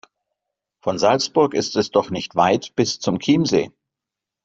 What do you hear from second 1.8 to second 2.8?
doch nicht weit